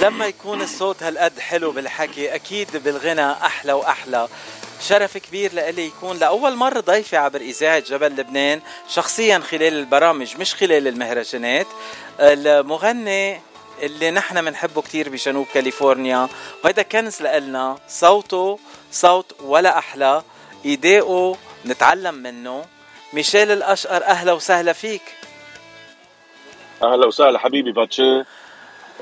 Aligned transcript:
لما 0.00 0.26
يكون 0.26 0.62
الصوت 0.62 1.02
هالقد 1.02 1.38
حلو 1.38 1.70
بالحكي 1.72 2.34
أكيد 2.34 2.76
بالغنى 2.76 3.32
أحلى 3.32 3.72
وأحلى. 3.72 4.28
شرف 4.80 5.18
كبير 5.18 5.52
لإلي 5.52 5.86
يكون 5.86 6.18
لأول 6.18 6.56
مرة 6.56 6.80
ضيفي 6.80 7.16
عبر 7.16 7.40
إذاعة 7.40 7.78
جبل 7.78 8.06
لبنان 8.06 8.60
شخصيا 8.88 9.38
خلال 9.38 9.72
البرامج 9.72 10.36
مش 10.36 10.54
خلال 10.54 10.88
المهرجانات. 10.88 11.66
المغني 12.20 13.40
اللي 13.82 14.10
نحن 14.10 14.44
بنحبه 14.44 14.82
كتير 14.82 15.08
بجنوب 15.08 15.46
كاليفورنيا 15.54 16.28
وهذا 16.64 16.82
كنز 16.82 17.22
لإلنا. 17.22 17.78
صوته 17.88 18.58
صوت 18.92 19.34
ولا 19.40 19.78
أحلى. 19.78 20.22
إيديه 20.64 21.34
نتعلم 21.66 22.14
منه. 22.14 22.64
ميشيل 23.12 23.50
الأشقر 23.50 24.04
أهلا 24.04 24.32
وسهلا 24.32 24.72
فيك. 24.72 25.02
أهلا 26.82 27.06
وسهلا 27.06 27.38
حبيبي 27.38 27.72
باتشي. 27.72 28.24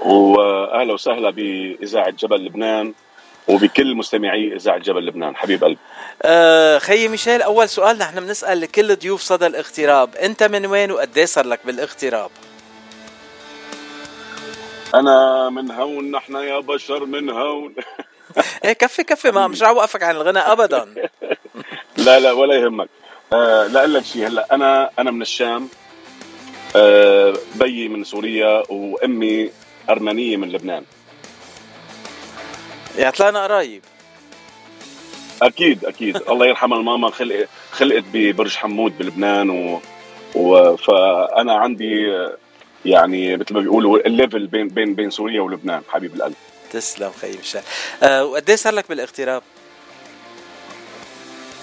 واهلا 0.02 0.92
وسهلا 0.92 1.30
باذاعه 1.30 2.10
جبل 2.10 2.44
لبنان 2.44 2.94
وبكل 3.48 3.94
مستمعي 3.94 4.56
اذاعه 4.56 4.78
جبل 4.78 5.06
لبنان. 5.06 5.36
حبيب 5.36 5.64
قلبي. 5.64 5.78
آه 6.22 6.78
خيي 6.78 7.08
ميشيل 7.08 7.42
أول 7.42 7.68
سؤال 7.68 7.98
نحن 7.98 8.20
بنسأل 8.20 8.60
لكل 8.60 8.96
ضيوف 8.96 9.20
صدى 9.20 9.46
الاغتراب 9.46 10.16
أنت 10.16 10.42
من 10.42 10.66
وين 10.66 10.92
وقد 10.92 11.20
صار 11.20 11.46
لك 11.46 11.60
بالاغتراب؟ 11.64 12.30
أنا 14.94 15.50
من 15.50 15.70
هون 15.70 16.10
نحن 16.10 16.36
يا 16.36 16.58
بشر 16.60 17.04
من 17.04 17.30
هون. 17.30 17.74
إيه 18.64 18.72
كفي 18.72 19.04
كفي 19.04 19.30
ما 19.30 19.46
مش 19.46 19.62
رح 19.62 19.68
أوقفك 19.68 20.02
عن 20.02 20.16
الغنى 20.16 20.38
ابدا. 20.38 20.94
لا 22.06 22.20
لا 22.20 22.32
ولا 22.32 22.54
يهمك. 22.54 22.88
آه 23.32 23.66
لا 23.66 23.80
أقول 23.80 23.94
لك 23.94 24.04
شيء 24.04 24.26
هلأ 24.26 24.46
أنا 24.52 24.90
أنا 24.98 25.10
من 25.10 25.22
الشام. 25.22 25.68
آه 26.76 27.34
بيي 27.54 27.88
من 27.88 28.04
سوريا 28.04 28.62
وأمي 28.68 29.50
أرمنية 29.90 30.36
من 30.36 30.48
لبنان. 30.52 30.84
يعني 32.98 33.12
طلعنا 33.12 33.42
قرايب 33.42 33.82
أكيد 35.42 35.84
أكيد. 35.84 36.16
الله 36.30 36.46
يرحم 36.46 36.72
الماما 36.72 37.10
خلقت 37.10 37.48
خلقت 37.70 38.04
ببرج 38.12 38.56
حمود 38.56 38.98
بلبنان 38.98 39.50
و... 39.50 39.80
و... 40.34 40.76
فأنا 40.76 41.52
عندي 41.52 42.16
يعني 42.84 43.36
مثل 43.36 43.54
ما 43.54 43.60
بيقولوا 43.60 44.06
الليفل 44.06 44.46
بين 44.46 44.68
بين 44.68 44.94
بين 44.94 45.10
سوريا 45.10 45.40
ولبنان 45.40 45.82
حبيب 45.88 46.14
القلب. 46.14 46.34
تسلم 46.72 47.10
خيي 47.20 47.38
مشان 47.38 47.62
أه 48.02 48.24
وقد 48.24 48.50
صار 48.50 48.74
لك 48.74 48.88
بالاغتراب؟ 48.88 49.42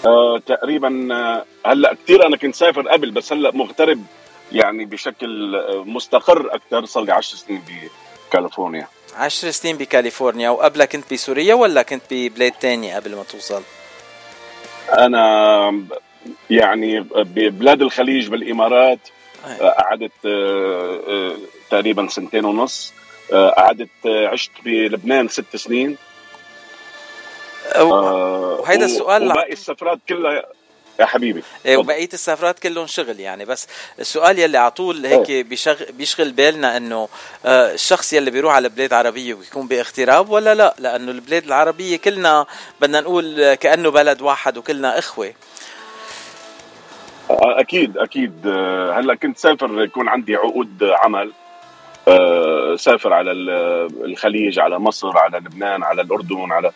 أه 0.05 0.39
تقريبا 0.45 1.07
آه، 1.11 1.45
هلأ 1.65 1.93
كثير 2.03 2.27
أنا 2.27 2.37
كنت 2.37 2.55
سافر 2.55 2.87
قبل 2.87 3.11
بس 3.11 3.33
هلأ 3.33 3.51
مغترب 3.51 4.03
يعني 4.51 4.85
بشكل 4.85 5.55
آه، 5.55 5.83
مستقر 5.83 6.55
أكثر 6.55 6.85
صار 6.85 7.03
لي 7.03 7.11
10 7.11 7.37
سنين 7.37 7.61
كاليفورنيا. 8.31 8.87
عشر 9.15 9.51
سنين 9.51 9.77
بكاليفورنيا 9.77 10.49
وقبلها 10.49 10.85
كنت 10.85 11.13
بسوريا 11.13 11.53
ولا 11.53 11.81
كنت 11.81 12.03
ببلاد 12.11 12.51
تانية 12.51 12.95
قبل 12.95 13.15
ما 13.15 13.23
توصل؟ 13.23 13.61
أنا 14.89 15.85
يعني 16.49 16.99
ببلاد 17.15 17.81
الخليج 17.81 18.27
بالإمارات 18.27 18.99
قعدت 19.61 20.11
آه، 20.25 20.99
آه، 21.07 21.35
تقريبا 21.69 22.07
سنتين 22.07 22.45
ونص. 22.45 22.93
آه، 23.33 23.49
قعدت 23.49 23.89
عشت 24.05 24.51
بلبنان 24.65 25.27
ست 25.27 25.55
سنين. 25.55 25.97
وهيدا 27.79 28.85
السؤال 28.85 29.27
وباقي 29.31 29.53
السفرات 29.53 29.99
كلها 30.09 30.45
يا 30.99 31.05
حبيبي. 31.05 31.43
إيه 31.65 31.77
وبقية 31.77 32.09
السفرات 32.13 32.59
كلهم 32.59 32.87
شغل 32.87 33.19
يعني 33.19 33.45
بس 33.45 33.67
السؤال 33.99 34.39
يلي 34.39 34.57
على 34.57 34.71
طول 34.71 35.05
هيك 35.05 35.29
إيه. 35.29 35.43
بيشغل 35.43 35.91
بيشغل 35.91 36.31
بالنا 36.31 36.77
إنه 36.77 37.07
آه 37.45 37.73
الشخص 37.73 38.13
يلي 38.13 38.31
بيروح 38.31 38.55
على 38.55 38.69
بلاد 38.69 38.93
عربية 38.93 39.33
ويكون 39.33 39.67
باغتراب 39.67 40.29
ولا 40.29 40.55
لا؟ 40.55 40.75
لأنه 40.79 41.11
البلاد 41.11 41.43
العربية 41.45 41.97
كلنا 41.97 42.45
بدنا 42.81 43.01
نقول 43.01 43.53
كأنه 43.53 43.91
بلد 43.91 44.21
واحد 44.21 44.57
وكلنا 44.57 44.99
إخوة. 44.99 45.33
أكيد 47.29 47.97
أكيد. 47.97 48.47
آه، 48.47 48.99
هلأ 48.99 49.15
كنت 49.15 49.37
سافر 49.37 49.83
يكون 49.83 50.09
عندي 50.09 50.35
عقود 50.35 50.83
عمل. 50.83 51.31
آه، 52.07 52.75
سافر 52.75 53.13
على 53.13 53.31
الخليج 54.05 54.59
على 54.59 54.79
مصر 54.79 55.17
على 55.17 55.37
لبنان 55.37 55.83
على 55.83 56.01
الأردن 56.01 56.51
على 56.51 56.71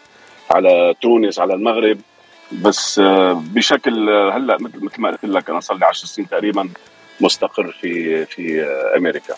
على 0.52 0.96
تونس 1.02 1.40
على 1.40 1.54
المغرب. 1.54 2.00
بس 2.52 3.00
آه، 3.00 3.44
بشكل 3.54 4.10
آه، 4.10 4.38
هلأ 4.38 4.58
مثل 4.62 4.84
مثل 4.84 5.02
ما 5.02 5.10
قلت 5.10 5.26
لك 5.26 5.50
أنا 5.50 5.60
صار 5.60 5.78
لي 5.78 5.86
10 5.86 6.08
سنين 6.08 6.30
تقريبا 6.30 6.70
مستقر 7.22 7.76
في 7.82 8.26
في 8.26 8.64
آه، 8.64 8.98
أمريكا 8.98 9.36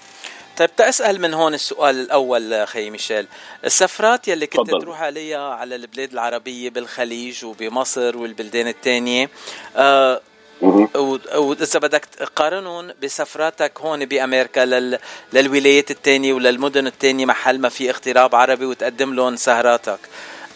طيب 0.57 0.75
تسأل 0.75 1.21
من 1.21 1.33
هون 1.33 1.53
السؤال 1.53 1.95
الأول 1.95 2.67
خي 2.67 2.89
ميشيل 2.89 3.27
السفرات 3.65 4.27
يلي 4.27 4.47
كنت 4.47 4.69
فضل. 4.69 4.81
تروح 4.81 5.01
عليها 5.01 5.53
على 5.53 5.75
البلاد 5.75 6.11
العربية 6.11 6.69
بالخليج 6.69 7.45
وبمصر 7.45 8.17
والبلدان 8.17 8.67
الثانية 8.67 9.29
آه 9.75 10.21
وإذا 10.61 11.79
بدك 11.79 12.05
تقارنهم 12.05 12.91
بسفراتك 13.03 13.81
هون 13.81 14.05
بأمريكا 14.05 14.65
لل... 14.65 14.99
للولايات 15.33 15.91
الثانية 15.91 16.33
وللمدن 16.33 16.87
الثانية 16.87 17.25
محل 17.25 17.59
ما 17.59 17.69
في 17.69 17.89
اغتراب 17.89 18.35
عربي 18.35 18.65
وتقدم 18.65 19.13
لهم 19.13 19.35
سهراتك 19.35 19.99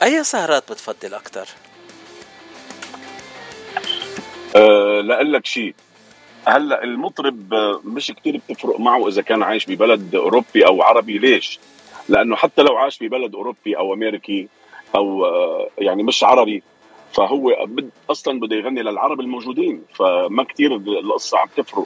أي 0.03 0.23
سهرات 0.23 0.72
بتفضل 0.72 1.13
أكثر؟ 1.13 1.47
أه 4.55 5.01
لأقول 5.01 5.33
لك 5.33 5.45
شيء. 5.45 5.75
هلأ 6.47 6.83
المطرب 6.83 7.53
مش 7.83 8.11
كتير 8.11 8.41
بتفرق 8.49 8.79
معه 8.79 9.07
إذا 9.07 9.21
كان 9.21 9.43
عايش 9.43 9.66
ببلد 9.66 10.16
أوروبي 10.16 10.67
أو 10.67 10.81
عربي. 10.81 11.17
ليش؟ 11.17 11.59
لأنه 12.09 12.35
حتى 12.35 12.61
لو 12.61 12.77
عاش 12.77 13.03
ببلد 13.03 13.35
أوروبي 13.35 13.77
أو 13.77 13.93
أمريكي 13.93 14.47
أو 14.95 15.25
آه، 15.25 15.67
يعني 15.77 16.03
مش 16.03 16.23
عربي 16.23 16.63
فهو 17.13 17.66
بد 17.66 17.89
أصلا 18.11 18.39
بده 18.39 18.55
يغني 18.55 18.81
للعرب 18.81 19.19
الموجودين 19.19 19.81
فما 19.95 20.43
كتير 20.43 20.75
القصة 20.75 21.37
عم 21.37 21.47
تفرق. 21.57 21.85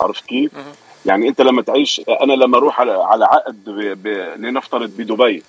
عرفت 0.00 0.26
كيف؟ 0.26 0.50
يعني 1.06 1.28
أنت 1.28 1.40
لما 1.40 1.62
تعيش 1.62 2.00
أنا 2.20 2.32
لما 2.32 2.58
أروح 2.58 2.80
على 2.80 2.92
على 2.92 3.24
عقد 3.24 3.68
لنفترض 4.38 4.90
بدبي 4.98 5.42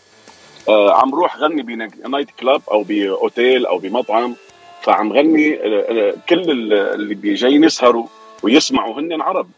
آه 0.69 0.93
عم 0.93 1.15
روح 1.15 1.37
غني 1.37 1.61
بنايت 1.61 2.29
كلاب 2.39 2.61
أو 2.71 2.83
بأوتيل 2.83 3.65
أو 3.65 3.77
بمطعم. 3.77 4.35
فعم 4.81 5.13
غني 5.13 5.55
آه، 5.55 5.85
آه، 5.89 6.13
كل 6.29 6.71
اللي 6.71 7.33
جايين 7.33 7.63
يسهروا 7.63 8.07
ويسمعوا 8.43 8.99
هن 8.99 9.21
عرب. 9.21 9.49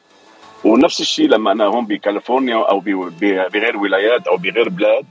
ونفس 0.64 1.02
الشيء 1.02 1.28
لما 1.28 1.52
أنا 1.52 1.66
هون 1.66 1.86
بكاليفورنيا 1.86 2.56
أو 2.56 2.80
بغير 3.50 3.78
ولايات 3.78 4.28
أو 4.28 4.38
بغير 4.38 4.70
بلاد 4.70 5.06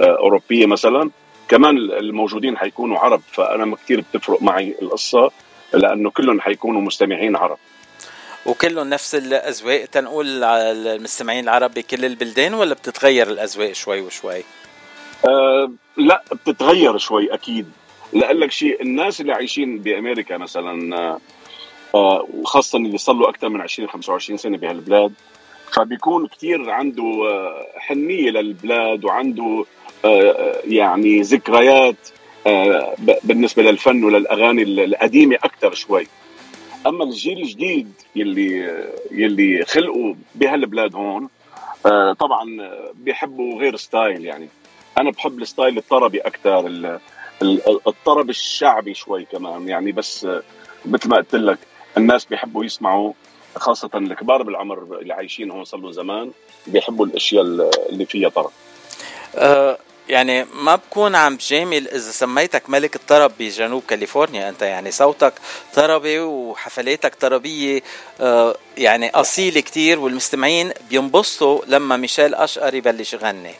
آه، 0.00 0.18
أوروبية 0.18 0.66
مثلا 0.66 1.10
كمان 1.48 1.76
الموجودين 1.76 2.58
حيكونوا 2.58 2.98
عرب. 2.98 3.20
فأنا 3.32 3.64
ما 3.64 3.76
كثير 3.76 4.00
بتفرق 4.00 4.42
معي 4.42 4.74
القصة 4.82 5.30
لأنه 5.74 6.10
كلهم 6.10 6.40
حيكونوا 6.40 6.80
مستمعين 6.80 7.36
عرب. 7.36 7.58
وكلهم 8.46 8.90
نفس 8.90 9.14
الأذواق 9.14 9.84
تنقول 9.84 10.44
المستمعين 10.44 11.44
العرب 11.44 11.74
بكل 11.74 12.04
البلدان 12.04 12.54
ولا 12.54 12.74
بتتغير 12.74 13.30
الأذواق 13.30 13.72
شوي 13.72 14.00
وشوي؟ 14.00 14.44
أه 15.28 15.70
لا 15.96 16.22
بتتغير 16.32 16.98
شوي 16.98 17.34
أكيد. 17.34 17.70
لأقول 18.12 18.40
لك 18.40 18.50
شيء 18.50 18.82
الناس 18.82 19.20
اللي 19.20 19.32
عايشين 19.32 19.78
بأمريكا 19.78 20.36
مثلا 20.36 21.18
آه، 21.94 22.26
وخاصة 22.34 22.78
اللي 22.78 22.98
صار 22.98 23.16
له 23.16 23.28
أكثر 23.28 23.48
من 23.48 23.60
20 23.60 23.88
25 23.88 24.38
سنة 24.38 24.58
بهالبلاد 24.58 25.12
فبيكون 25.72 26.26
كثير 26.26 26.70
عنده 26.70 27.04
آه، 27.04 27.66
حنية 27.76 28.30
للبلاد 28.30 29.04
وعنده 29.04 29.64
آه، 30.04 30.60
يعني 30.64 31.20
ذكريات 31.20 31.96
بالنسبة 33.24 33.62
للفن 33.62 34.04
وللأغاني 34.04 34.62
القديمة 34.62 35.36
أكثر 35.36 35.74
شوي. 35.74 36.06
أما 36.86 37.04
الجيل 37.04 37.38
الجديد 37.38 37.92
يلي 38.16 38.78
يلي 39.10 39.64
خلقوا 39.64 40.14
بهالبلاد 40.34 40.94
هون 40.94 41.28
طبعا 42.14 42.70
بيحبوا 42.94 43.60
غير 43.60 43.76
style 43.76 44.24
يعني. 44.24 44.48
أنا 44.98 45.10
بحب 45.10 45.42
ال 45.42 45.48
style 45.48 45.78
الطربي 45.78 46.20
أكثر 46.20 46.98
الطرب 47.86 48.30
الشعبي 48.30 48.94
شوي 48.94 49.24
كمان 49.24 49.68
يعني 49.68 49.92
بس 49.92 50.26
مثل 50.84 51.08
ما 51.08 51.16
قلت 51.16 51.34
لك 51.34 51.58
الناس 51.96 52.24
بيحبوا 52.24 52.64
يسمعوا 52.64 53.12
خاصة 53.56 53.90
الكبار 53.94 54.42
بالعمر 54.42 54.98
اللي 55.00 55.14
عايشين 55.14 55.50
هون 55.50 55.64
صار 55.64 55.92
زمان 55.92 56.30
بيحبوا 56.66 57.06
الأشياء 57.06 57.42
اللي 57.90 58.06
فيها 58.06 58.28
طرب. 58.28 58.50
أه 59.34 59.78
يعني 60.08 60.44
ما 60.44 60.76
بكون 60.76 61.14
عم 61.14 61.36
بجامل 61.36 61.88
إذا 61.88 62.10
سميتك 62.10 62.70
ملك 62.70 62.96
الطرب 62.96 63.32
بجنوب 63.38 63.82
كاليفورنيا 63.88 64.48
أنت 64.48 64.62
يعني 64.62 64.90
صوتك 64.90 65.32
طربي 65.74 66.20
وحفلاتك 66.20 67.14
طربية 67.14 67.82
أه 68.20 68.56
يعني 68.78 69.10
اصيله 69.10 69.60
كتير 69.60 69.98
والمستمعين 69.98 70.72
بينبسطوا 70.90 71.60
لما 71.66 71.96
ميشيل 71.96 72.34
أشقر 72.34 72.74
يبلش 72.74 73.12
يغني. 73.12 73.54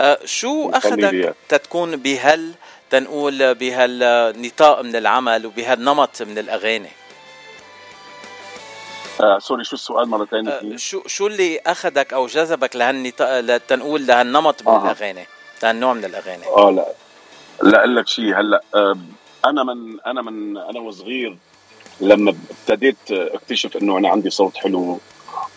أه 0.00 0.18
شو 0.24 0.70
أخذك 0.70 1.34
تتكون 1.48 1.96
بهال 1.96 2.54
تنقول 2.90 3.54
بهالنطاق 3.54 4.80
من 4.80 4.96
العمل 4.96 5.46
وبهالنمط 5.46 6.22
من 6.22 6.38
الأغاني. 6.38 6.90
آه 9.20 9.38
سوري 9.38 9.64
شو 9.64 9.76
السؤال 9.76 10.08
مرة 10.08 10.24
ثانية 10.24 10.50
آه 10.50 10.76
شو 10.76 11.02
شو 11.06 11.26
اللي 11.26 11.58
أخذك 11.66 12.12
أو 12.12 12.26
جذبك 12.26 12.76
لهالني 12.76 13.12
لتنقول 13.20 14.06
لهالنمط 14.06 14.62
من 14.62 14.68
آه. 14.68 14.82
الأغاني 14.82 15.26
لهالنوع 15.62 15.92
من 15.92 16.04
الأغاني؟ 16.04 16.46
آه 16.46 16.70
لا. 16.70 16.86
لا 17.62 17.78
أقول 17.78 17.96
لك 17.96 18.08
شيء. 18.08 18.40
هلأ 18.40 18.62
آه 18.74 18.98
أنا 19.44 19.64
من 19.64 20.00
أنا 20.00 20.22
من 20.22 20.56
أنا 20.56 20.80
وصغير 20.80 21.36
لما 22.00 22.34
ابتديت 22.50 22.96
اكتشف 23.10 23.76
إنه 23.76 23.98
أنا 23.98 24.08
عندي 24.08 24.30
صوت 24.30 24.56
حلو 24.56 25.00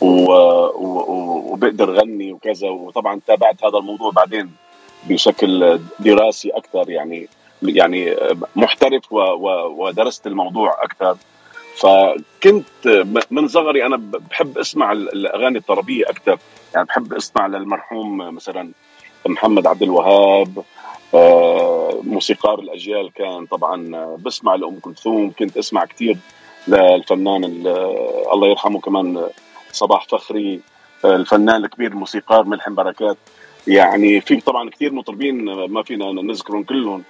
و... 0.01 0.05
و... 0.05 1.01
وبقدر 1.53 1.91
غني 1.91 2.33
وكذا 2.33 2.69
وطبعا 2.69 3.21
تابعت 3.27 3.63
هذا 3.63 3.77
الموضوع 3.77 4.11
بعدين. 4.11 4.62
بشكل 5.09 5.79
دراسي 5.99 6.49
أكثر 6.49 6.89
يعني 6.89 7.27
يعني 7.61 8.15
محترف. 8.55 9.11
ودرست 9.11 10.27
الموضوع 10.27 10.83
أكثر 10.83 11.17
فكنت 11.75 13.05
من 13.31 13.47
صغري 13.47 13.85
أنا 13.85 14.01
بحب 14.29 14.57
أسمع 14.57 14.91
الأغاني 14.91 15.57
الطربية 15.57 16.09
أكثر 16.09 16.39
يعني 16.75 16.87
بحب 16.87 17.13
أسمع 17.13 17.47
للمرحوم 17.47 18.35
مثلا 18.35 18.71
محمد 19.25 19.67
عبد 19.67 19.83
الوهاب 19.83 20.63
آه، 21.13 22.01
موسيقار 22.03 22.59
الأجيال 22.59 23.13
كان 23.13 23.45
طبعا 23.45 24.05
بسمع 24.15 24.55
لأم 24.55 24.79
كلثوم 24.79 25.31
كنت 25.39 25.57
أسمع 25.57 25.85
كثير 25.85 26.17
للفنان 26.67 27.43
الله 28.33 28.47
يرحمه 28.47 28.79
كمان 28.79 29.27
صباح 29.71 30.07
فخري 30.07 30.59
آه، 31.05 31.15
الفنان 31.15 31.65
الكبير 31.65 31.91
الموسيقار 31.91 32.43
ملحم 32.43 32.75
بركات 32.75 33.17
يعني 33.67 34.21
في 34.21 34.41
طبعا 34.41 34.69
كثير 34.69 34.93
مطربين 34.93 35.45
ما 35.53 35.83
فينا 35.83 36.11
نذكرهم 36.11 36.63
كلهم 36.63 37.03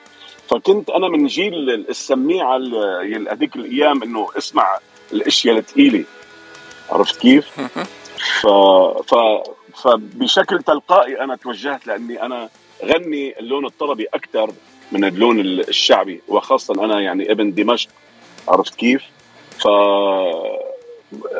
فكنت 0.49 0.89
أنا 0.89 1.07
من 1.07 1.27
جيل 1.27 1.69
السميعه 1.69 2.57
هذيك 3.31 3.55
الأيام 3.55 4.03
إنه 4.03 4.27
اسمع 4.37 4.77
الأشياء 5.13 5.57
الثقيله 5.57 6.03
عرفت 6.89 7.19
كيف؟ 7.19 7.59
ف... 8.41 8.47
ف... 9.07 9.15
فبشكل 9.83 10.63
تلقائي 10.63 11.19
أنا 11.19 11.35
توجهت 11.35 11.87
لأني 11.87 12.21
أنا 12.21 12.49
غني 12.85 13.39
اللون 13.39 13.65
الطربي 13.65 14.05
أكثر 14.13 14.51
من 14.91 15.05
اللون 15.05 15.39
الشعبي 15.39 16.21
وخاصة 16.27 16.85
أنا 16.85 17.01
يعني 17.01 17.31
ابن 17.31 17.53
دمشق 17.53 17.89
عرفت 18.47 18.75
كيف؟ 18.75 19.03
ف 19.59 19.67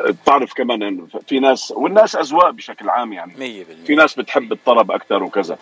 بتعرف 0.06 0.52
كمان 0.52 1.06
في 1.28 1.40
ناس 1.40 1.72
والناس 1.76 2.16
أذواق 2.16 2.50
بشكل 2.50 2.88
عام 2.88 3.12
يعني. 3.12 3.64
100% 3.84 3.86
في 3.86 3.94
ناس 3.94 4.14
بتحب 4.14 4.52
الطرب 4.52 4.90
أكثر 4.90 5.22
وكذا. 5.22 5.58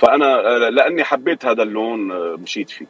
فأنا 0.00 0.24
لأني 0.70 1.04
حبيت 1.04 1.46
هذا 1.46 1.62
اللون 1.62 2.08
مشيت 2.40 2.70
فيه. 2.70 2.86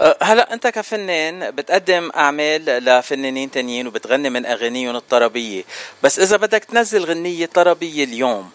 أه، 0.00 0.16
هلا 0.22 0.54
أنت 0.54 0.66
كفنان 0.66 1.50
بتقدم 1.50 2.10
أعمال 2.16 2.64
لفنانين 2.64 3.50
تانيين 3.50 3.86
وبتغني 3.86 4.30
من 4.30 4.46
أغانيهم 4.46 4.96
الطربية. 4.96 5.62
بس 6.02 6.18
إذا 6.18 6.36
بدك 6.36 6.64
تنزل 6.64 7.04
غنية 7.04 7.46
طربية 7.46 8.04
اليوم 8.04 8.50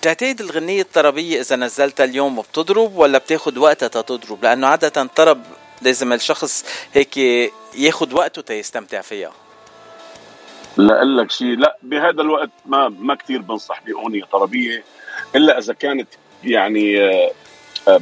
بتعتقد 0.00 0.40
الغنية 0.40 0.82
الطربية 0.82 1.40
إذا 1.40 1.56
نزلتها 1.56 2.04
اليوم 2.04 2.40
بتضرب 2.40 2.96
ولا 2.96 3.18
بتاخد 3.18 3.58
وقتها 3.58 4.02
تضرب؟ 4.02 4.44
لأنه 4.44 4.66
عادة 4.66 5.04
طرب 5.04 5.42
لازم 5.82 6.12
الشخص 6.12 6.64
هيك 6.94 7.16
ياخد 7.74 8.12
وقته 8.12 8.42
تيستمتع 8.42 9.00
فيها. 9.00 9.32
لا 10.78 10.96
أقول 10.96 11.18
لك 11.18 11.30
شيء 11.30 11.56
لا 11.58 11.76
بهذا 11.82 12.22
الوقت 12.22 12.50
ما 12.66 12.88
ما 12.88 13.14
كثير 13.14 13.42
بنصح 13.42 13.82
بأغنية 13.86 14.24
طربية 14.24 14.84
إلا 15.36 15.58
إذا 15.58 15.72
كانت 15.74 16.08
يعني 16.44 17.00
آه، 17.04 17.30
آه، 17.88 18.00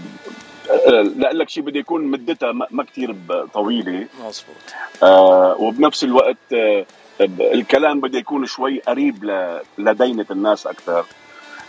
آه، 0.70 1.02
لا 1.02 1.26
أقول 1.26 1.38
لك 1.38 1.49
شيء 1.49 1.62
بده 1.62 1.81
يكون 1.81 2.05
مدتها 2.05 2.52
ما 2.52 2.84
كثير 2.84 3.17
طويلة. 3.55 4.06
مزبوط 4.26 4.56
آه 5.02 5.56
وبنفس 5.58 6.05
الوقت 6.05 6.52
آه 6.55 6.87
الكلام 7.40 8.00
بده 8.00 8.19
يكون 8.19 8.46
شوي 8.46 8.81
قريب 8.81 9.25
لدينة 9.79 10.26
الناس 10.31 10.67
أكثر 10.67 11.05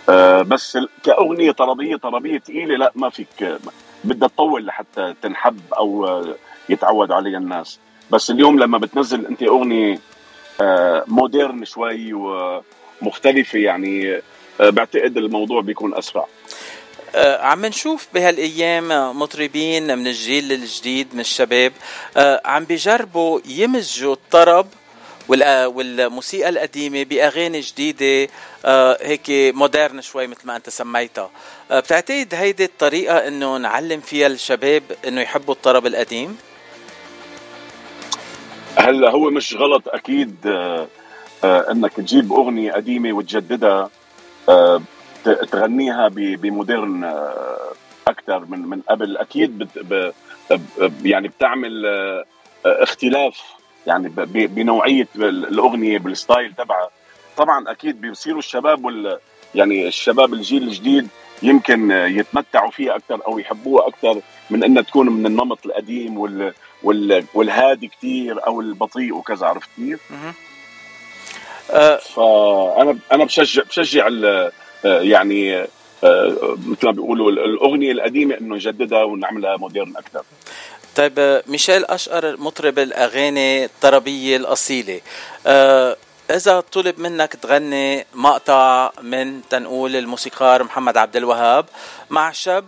آه 0.09 0.41
بس 0.41 0.77
كأغنية 1.03 1.51
طربية 1.51 1.95
طربية 1.95 2.39
ثقيله 2.39 2.75
لا 2.77 2.91
ما 2.95 3.09
فيك 3.09 3.59
بدها 4.03 4.27
تطول 4.27 4.65
لحتى 4.65 5.13
تنحب 5.21 5.59
أو 5.77 6.21
يتعود 6.69 7.11
عليها 7.11 7.37
الناس. 7.37 7.79
بس 8.11 8.31
اليوم 8.31 8.59
لما 8.59 8.77
بتنزل 8.77 9.25
أنت 9.25 9.43
أغنية 9.43 9.99
مودرن 11.07 11.65
شوي 11.65 12.13
ومختلفه 12.13 13.59
يعني 13.59 14.21
آه، 14.61 14.69
بعتقد 14.69 15.17
الموضوع 15.17 15.61
بيكون 15.61 15.95
أسرع 15.95 16.25
آه، 17.15 17.41
عم 17.41 17.65
نشوف 17.65 18.07
بهالأيام 18.13 19.19
مطربين 19.19 19.97
من 19.97 20.07
الجيل 20.07 20.51
الجديد 20.51 21.07
من 21.13 21.19
الشباب 21.19 21.73
عم 22.45 22.65
بيجربوا 22.65 23.39
يمزجوا 23.45 24.13
الطرب 24.13 24.67
والموسيقى 25.27 26.49
القديمة 26.49 27.03
بأغاني 27.03 27.59
جديدة 27.59 28.31
هيك 29.01 29.29
مودرن 29.29 30.01
شوي 30.01 30.27
مثل 30.27 30.47
ما 30.47 30.55
أنت 30.55 30.69
سميتها 30.69 31.29
بتعتقد 31.71 32.27
هيدي 32.33 32.65
الطريقة 32.65 33.27
أنه 33.27 33.57
نعلم 33.57 33.99
فيها 34.01 34.27
الشباب 34.27 34.83
أنه 35.07 35.21
يحبوا 35.21 35.53
الطرب 35.53 35.85
القديم؟ 35.85 36.37
هلا 38.77 39.09
هو 39.09 39.29
مش 39.29 39.55
غلط 39.55 39.87
أكيد 39.87 40.35
آه، 40.47 40.87
آه، 41.43 41.71
إنك 41.71 41.93
تجيب 41.93 42.33
أغنية 42.33 42.71
قديمة 42.71 43.13
وتجددها 43.13 43.89
آه، 44.49 44.81
تغنيها 45.51 46.07
بمودرن 46.15 47.03
أكثر 48.07 48.45
من 48.49 48.59
من 48.59 48.81
قبل. 48.89 49.17
أكيد 49.17 49.57
بت 49.57 50.13
يعني 51.03 51.27
بتعمل 51.27 51.85
اختلاف 52.65 53.41
يعني 53.87 54.09
بنوعية 54.27 55.07
الأغنية 55.15 55.99
بالستايل 55.99 56.53
تبعها. 56.53 56.89
طبعا 57.37 57.71
أكيد 57.71 58.01
بيصيروا 58.01 58.39
الشباب 58.39 58.85
وال 58.85 59.17
يعني 59.55 59.87
الشباب 59.87 60.33
الجيل 60.33 60.63
الجديد 60.63 61.07
يمكن 61.43 61.91
يتمتعوا 61.91 62.71
فيها 62.71 62.95
أكثر 62.95 63.21
أو 63.27 63.39
يحبوها 63.39 63.87
أكثر 63.87 64.21
من 64.49 64.63
إنها 64.63 64.81
تكون 64.81 65.09
من 65.09 65.25
النمط 65.25 65.65
القديم 65.65 66.17
وال 66.17 66.41
وال 66.41 66.53
والهادي 67.33 67.87
كثير 67.87 68.47
أو 68.47 68.61
البطيء 68.61 69.15
وكذا 69.15 69.45
عرفت 69.45 69.69
كيف؟ 69.75 69.99
أه. 71.71 71.97
فأنا 71.97 72.97
أنا 73.11 73.23
بشجع 73.23 73.63
بشجع 73.63 74.09
يعني 74.83 75.67
أه 76.03 76.57
مثل 76.67 76.85
ما 76.85 76.91
بيقولوا 76.91 77.31
الأغنية 77.31 77.91
القديمة 77.91 78.37
إنه 78.37 78.55
نجددها 78.55 79.03
ونعملها 79.03 79.57
مودرن 79.57 79.93
أكثر. 79.97 80.23
طيب 80.95 81.41
ميشيل 81.47 81.85
أشقر 81.85 82.37
مطرب 82.37 82.79
الأغاني 82.79 83.65
الطربية 83.65 84.37
الأصيلة. 84.37 85.01
أه 85.47 85.97
إذا 86.31 86.59
طلب 86.59 86.99
منك 86.99 87.33
تغني 87.33 88.05
مقطع 88.13 88.91
من 89.01 89.41
تنقول 89.49 89.95
الموسيقار 89.95 90.63
محمد 90.63 90.97
عبد 90.97 91.15
الوهاب 91.15 91.65
مع 92.09 92.31
شاب 92.31 92.65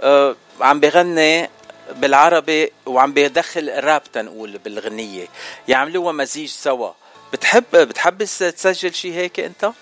أه 0.00 0.36
عم 0.60 0.80
بغني 0.80 1.50
بالعربي 1.92 2.72
وعم 2.86 3.12
بيدخل 3.12 3.84
راب 3.84 4.02
تنقول 4.12 4.58
بالغنية. 4.58 5.26
يعملوها 5.68 6.12
مزيج 6.12 6.48
سوا. 6.48 6.90
بتحب 7.32 7.64
بتحب 7.74 8.18
تسجل 8.18 8.94
شيء 8.94 9.12
هيك 9.12 9.40
انت؟ 9.40 9.72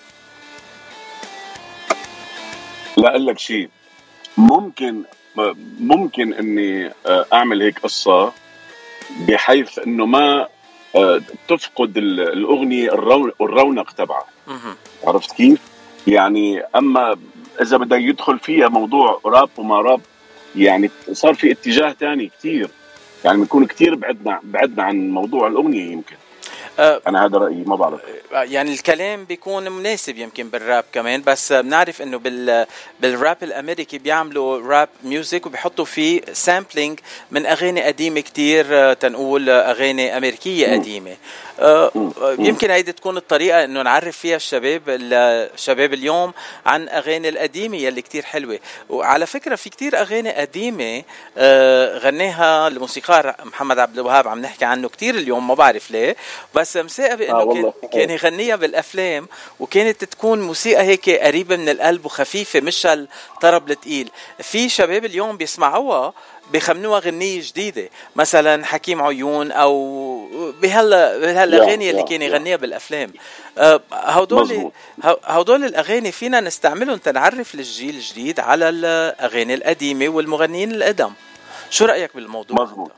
لا 2.97 3.09
أقول 3.09 3.25
لك 3.25 3.39
شيء 3.39 3.69
ممكن 4.37 5.03
ممكن 5.79 6.33
إني 6.33 6.93
آه، 7.05 7.25
أعمل 7.33 7.61
هيك 7.61 7.79
قصة 7.79 8.33
بحيث 9.27 9.79
إنه 9.79 10.05
ما 10.05 10.47
آه، 10.95 11.21
تفقد 11.47 11.97
الأغنية 11.97 12.93
الرونق 13.41 13.91
تبعها. 13.91 14.25
عرفت 15.03 15.31
كيف؟ 15.31 15.59
يعني 16.07 16.61
أما 16.75 17.15
إذا 17.61 17.77
بدك 17.77 17.99
يدخل 17.99 18.39
فيها 18.39 18.67
موضوع 18.67 19.21
راب 19.25 19.49
وما 19.57 19.81
راب 19.81 20.01
يعني 20.55 20.89
صار 21.11 21.33
في 21.33 21.51
اتجاه 21.51 21.93
ثاني 21.99 22.31
كثير 22.39 22.69
يعني 23.25 23.37
بنكون 23.37 23.65
كثير 23.65 23.95
بعدنا 23.95 24.39
بعدنا 24.43 24.83
عن 24.83 25.09
موضوع 25.09 25.47
الأغنية 25.47 25.91
يمكن. 25.91 26.15
أنا 26.81 27.25
هذا 27.25 27.37
رأيي 27.37 27.63
ما 27.67 27.75
بعرف. 27.75 27.99
أه، 28.33 28.43
يعني 28.43 28.73
الكلام 28.73 29.25
بيكون 29.25 29.71
مناسب 29.71 30.17
يمكن 30.17 30.49
بالراب 30.49 30.83
كمان 30.93 31.21
بس 31.21 31.53
بنعرف 31.53 32.01
إنه 32.01 32.19
بال 32.19 32.65
بالراب 32.99 33.37
الأمريكي 33.43 33.97
بيعملوا 33.97 34.67
rap 34.67 34.89
music 35.03 35.45
وبيحطوا 35.45 35.85
فيه 35.85 36.21
sampling 36.33 36.99
من 37.31 37.45
أغاني 37.45 37.81
قديمة 37.81 38.19
كتير 38.19 38.93
تنقول 38.93 39.49
أغاني 39.49 40.17
أمريكية 40.17 40.73
قديمة. 40.73 41.15
يمكن 42.39 42.71
هيدي 42.71 42.91
تكون 42.91 43.17
الطريقة 43.17 43.63
إنه 43.63 43.81
نعرف 43.81 44.17
فيها 44.17 44.35
الشباب 44.35 44.81
الشباب 44.87 45.93
اليوم 45.93 46.33
عن 46.65 46.89
أغاني 46.89 47.29
القديمة 47.29 47.77
يلي 47.77 48.01
كتير 48.01 48.23
حلوة. 48.23 48.59
وعلى 48.89 49.25
فكرة 49.25 49.55
في 49.55 49.69
كتير 49.69 50.01
أغاني 50.01 50.33
قديمة 50.33 51.03
غناها 51.97 52.67
الموسيقار 52.67 53.35
محمد 53.43 53.79
عبد 53.79 53.99
الوهاب 53.99 54.27
عم 54.27 54.41
نحكي 54.41 54.65
عنه 54.65 54.89
كتير 54.89 55.15
اليوم 55.15 55.47
ما 55.47 55.53
بعرف 55.53 55.91
ليه 55.91 56.15
بس 56.55 56.70
مساقبه 56.77 57.25
انه 57.25 57.37
آه 57.37 57.53
كان, 57.53 57.89
كان 57.89 58.09
يغنيها 58.09 58.55
بالأفلام 58.55 59.27
وكانت 59.59 60.03
تكون 60.03 60.41
موسيقى 60.41 60.83
هيك 60.83 61.09
قريبة 61.09 61.55
من 61.55 61.69
القلب 61.69 62.05
وخفيفة 62.05 62.59
مش 62.59 62.85
الطرب 62.85 63.71
الثقيل 63.71 64.09
في 64.39 64.69
شباب 64.69 65.05
اليوم 65.05 65.37
بيسمعوها 65.37 66.13
بيخمنوها 66.51 66.99
غنية 66.99 67.41
جديدة 67.41 67.89
مثلا 68.15 68.65
حكيم 68.65 69.01
عيون 69.01 69.51
أو 69.51 70.51
بهلا 70.61 71.17
بهالأغاني 71.17 71.89
اللي 71.89 72.03
كان 72.03 72.21
يغنيها 72.21 72.55
بالأفلام. 72.55 73.13
آه، 73.57 73.81
هدول 73.91 74.71
هدول 75.23 75.63
الأغاني 75.65 76.11
فينا 76.11 76.39
نستعملهم 76.39 76.97
تنعرف 76.97 77.55
الجيل 77.55 77.95
الجديد 77.95 78.39
على 78.39 78.69
الأغاني 78.69 79.53
القديمة 79.53 80.09
والمغنيين 80.09 80.71
القدم. 80.71 81.11
شو 81.69 81.85
رأيك 81.85 82.15
بالموضوع 82.15 82.63
مزبوط 82.63 82.91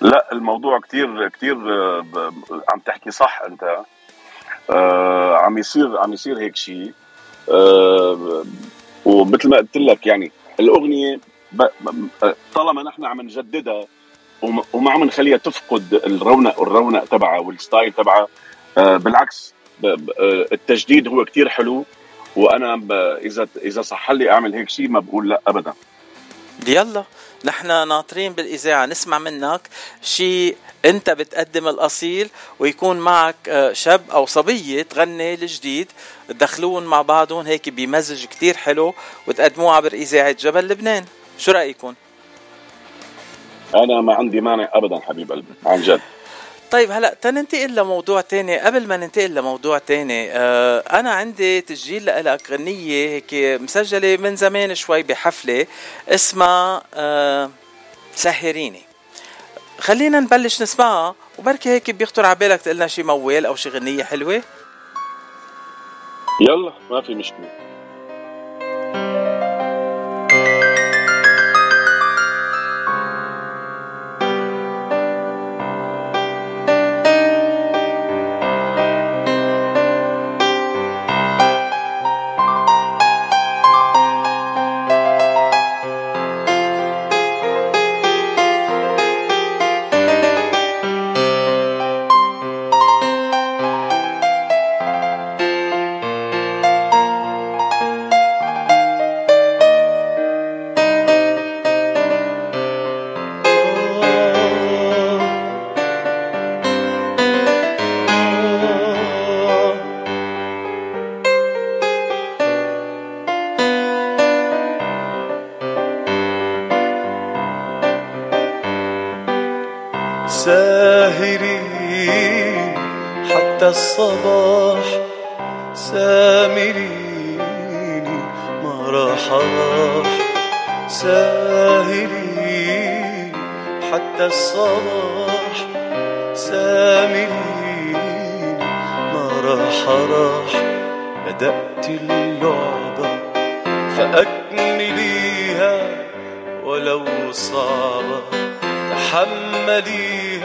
لا 0.00 0.32
الموضوع 0.32 0.80
كتير 0.80 1.28
كتير 1.28 1.56
آه، 1.56 2.04
عم 2.72 2.78
تحكي 2.86 3.10
صح 3.10 3.42
أنت. 3.46 3.76
آه 4.70 5.36
عم 5.36 5.58
يصير 5.58 5.98
عم 5.98 6.12
يصير 6.12 6.38
هيك 6.38 6.56
شيء 6.56 6.92
آه 7.52 8.44
ومثل 9.04 9.48
ما 9.48 9.56
قلت 9.56 9.76
لك 9.76 10.06
يعني 10.06 10.32
الأغنية 10.60 11.20
طالما 12.54 12.82
نحن 12.82 13.04
عم 13.04 13.20
نجددها 13.20 13.84
وما 14.72 14.90
عم 14.90 15.04
نخليها 15.04 15.36
تفقد 15.36 16.00
الرونق 16.06 16.60
الرونق 16.60 17.04
تبعها 17.04 17.40
والستايل 17.40 17.92
تبعها 17.92 18.26
بالعكس 18.76 19.54
التجديد 20.52 21.08
هو 21.08 21.24
كتير 21.24 21.48
حلو. 21.48 21.84
وأنا 22.36 22.80
إذا 23.16 23.48
إذا 23.56 23.82
صح 23.82 24.10
لي 24.10 24.30
أعمل 24.30 24.54
هيك 24.54 24.68
شيء 24.68 24.88
ما 24.88 25.00
بقول 25.00 25.28
لا 25.28 25.40
ابدا. 25.46 25.74
يلا 26.68 27.04
نحن 27.44 27.66
ناطرين 27.66 28.32
بالإذاعة 28.32 28.86
نسمع 28.86 29.18
منك 29.18 29.60
شيء 30.02 30.56
أنت 30.84 31.10
بتقدم 31.10 31.68
الأصيل 31.68 32.28
ويكون 32.58 32.96
معك 32.96 33.36
آه، 33.48 33.72
شاب 33.72 34.10
أو 34.10 34.26
صبية 34.26 34.82
تغني 34.82 35.34
الجديد 35.34 35.92
تدخلون 36.28 36.84
مع 36.84 37.02
بعضهم 37.02 37.46
هيك 37.46 37.68
بمزج 37.68 38.24
كتير 38.24 38.56
حلو 38.56 38.94
وتقدموه 39.26 39.74
عبر 39.74 39.92
إذاعة 39.92 40.32
جبل 40.32 40.68
لبنان. 40.68 41.04
شو 41.38 41.52
رأيكم؟ 41.52 41.94
أنا 43.74 44.00
ما 44.00 44.14
عندي 44.14 44.40
مانع 44.40 44.68
ابدا 44.72 45.00
حبيب 45.00 45.32
قلبي 45.32 45.52
عن 45.66 45.82
جد. 45.82 46.00
طيب 46.70 46.90
هلا 46.90 47.16
تننتقل 47.22 47.74
لموضوع 47.74 48.20
تاني. 48.20 48.58
قبل 48.58 48.86
ما 48.86 48.96
ننتقل 48.96 49.34
لموضوع 49.34 49.78
تاني 49.78 50.32
آه 50.32 50.78
أنا 50.78 51.10
عندي 51.12 51.60
تسجيل 51.60 52.06
لك 52.06 52.50
غنية 52.50 53.08
هيك 53.08 53.60
مسجلة 53.62 54.16
من 54.16 54.36
زمان 54.36 54.74
شوي 54.74 55.02
بحفلة 55.02 55.66
اسمها 56.08 56.82
آه 56.94 57.50
سهريني 58.14 58.82
خلينا 59.78 60.20
نبلش 60.20 60.62
نسمعها 60.62 61.14
وبركي 61.38 61.68
هيك 61.68 61.90
بيخطر 61.90 62.26
على 62.26 62.34
بالك 62.34 62.60
تقلنا 62.60 62.86
شي 62.86 63.02
موال 63.02 63.46
أو 63.46 63.56
شي 63.56 63.68
غنية 63.68 64.04
حلوة. 64.04 64.42
يلا 66.40 66.72
ما 66.90 67.00
في 67.00 67.14
مشكلة. 67.14 67.75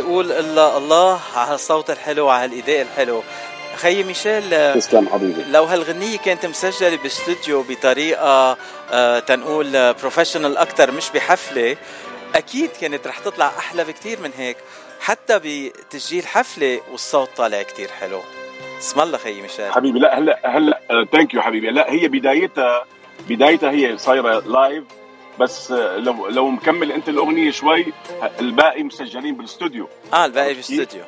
أقول 0.00 0.76
الله 0.76 1.20
على 1.36 1.54
الصوت 1.54 1.90
الحلو 1.90 2.26
وعلى 2.26 2.44
الإداء 2.44 2.82
الحلو. 2.82 3.22
خيي 3.76 4.02
ميشيل 4.02 4.74
تسلم 4.74 5.08
حبيبي. 5.08 5.42
لو 5.50 5.64
هالغنية 5.64 6.18
كانت 6.18 6.46
مسجلة 6.46 6.96
باستوديو 6.96 7.62
بطريقة 7.62 8.56
آه 8.92 9.18
تنقول 9.18 9.94
professional 9.94 10.56
أكثر 10.56 10.90
مش 10.90 11.10
بحفلة 11.10 11.76
أكيد 12.34 12.70
كانت 12.80 13.06
رح 13.06 13.18
تطلع 13.18 13.46
أحلى 13.58 13.84
بكتير 13.84 14.20
من 14.20 14.30
هيك 14.38 14.56
حتى 15.00 15.40
بتسجيل 15.44 16.26
حفلة 16.26 16.80
والصوت 16.90 17.28
طالع 17.36 17.62
كتير 17.62 17.88
حلو. 17.88 18.20
اسم 18.78 19.00
الله 19.00 19.18
خيي 19.18 19.42
ميشيل. 19.42 19.72
حبيبي 19.72 19.98
لا 19.98 20.18
هلا 20.18 20.40
هلا 20.44 20.80
thank 21.12 21.34
you 21.34 21.42
حبيبي. 21.42 21.70
لا 21.70 21.92
هي 21.92 22.08
بدايتها 22.08 22.84
بدايتها 23.28 23.70
هي 23.70 23.98
صايرة 23.98 24.38
live 24.38 24.84
بس 25.40 25.70
لو 25.70 26.28
لو 26.28 26.50
مكمل 26.50 26.92
أنت 26.92 27.08
الأغنية 27.08 27.50
شوي 27.50 27.86
الباقي 28.40 28.82
مسجلين 28.82 29.36
بالاستوديو 29.36 29.88
آه 30.12 30.24
الباقي 30.24 30.52
بالاستوديو 30.52 31.02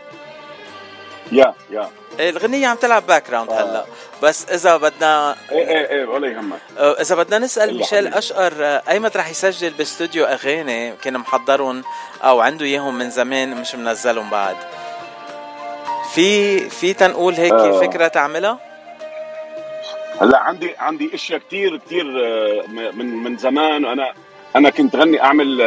يا 1.33 1.55
يا 1.71 1.91
إيه 2.21 2.31
الغنية 2.31 2.67
عم 2.67 2.77
تلعب 2.77 3.07
background 3.07 3.51
آه. 3.51 3.63
هلا 3.63 3.85
بس 4.23 4.49
إذا 4.51 4.77
بدنا 4.77 5.37
إيه 5.53 5.69
إيه 5.69 5.89
إيه 5.91 6.07
ولا 6.07 6.29
يهمك 6.29 6.59
آه، 6.79 7.01
إذا 7.01 7.15
بدنا 7.15 7.39
نسأل 7.39 7.77
ميشيل 7.77 8.07
أشقر 8.07 8.53
آه، 8.61 8.83
أيمت 8.89 9.17
رح 9.17 9.31
يسجل 9.31 9.71
باستوديو 9.71 10.25
أغاني 10.25 10.93
كان 10.97 11.19
محضرهم 11.19 11.83
أو 12.23 12.41
عنده 12.41 12.65
إياهم 12.65 12.99
من 12.99 13.11
زمان 13.11 13.61
مش 13.61 13.75
منزلهم 13.75 14.31
بعد 14.31 14.57
في 16.15 16.59
في 16.71 16.93
تنقول 16.93 17.35
هيك 17.35 17.53
آه. 17.53 17.81
فكرة 17.81 18.09
تعملها؟ 18.09 18.59
هلا 20.21 20.39
عندي 20.39 20.75
عندي 20.79 21.15
أشياء 21.15 21.41
كثير 21.41 21.77
كثير 21.77 22.05
من 22.69 23.07
من 23.07 23.37
زمان 23.37 23.85
وأنا 23.85 24.13
أنا 24.57 24.71
كنت 24.71 24.97
غني 24.97 25.23
أعمل 25.23 25.61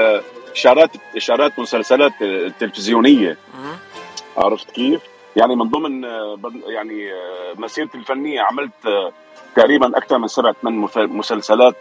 اشارات 0.51 0.89
إشارات 1.15 1.59
مسلسلات 1.59 2.11
تلفزيونية 2.59 3.37
عرفت 4.37 4.71
كيف؟ 4.71 5.01
يعني 5.35 5.55
من 5.55 5.69
ضمن 5.69 6.03
يعني 6.67 7.11
مسيرتي 7.55 7.97
الفنية 7.97 8.41
عملت 8.41 9.11
تقريبا 9.55 9.97
أكثر 9.97 10.17
من 10.17 10.27
سبع 10.27 10.51
ثمان 10.51 10.87
مسلسلات 10.95 11.75